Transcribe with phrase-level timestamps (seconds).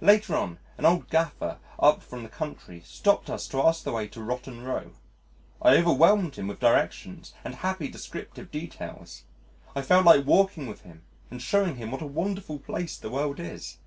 [0.00, 4.06] Later on, an old gaffer up from the country stopped us to ask the way
[4.06, 4.92] to Rotten Row
[5.60, 9.24] I overwhelmed him with directions and happy descriptive details.
[9.74, 11.02] I felt like walking with him
[11.32, 13.78] and showing him what a wonderful place the world is.